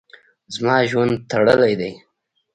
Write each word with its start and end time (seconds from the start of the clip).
زما 0.53 0.75
ژوند 0.89 1.15
تړلی 1.29 1.73
ده. 1.79 1.91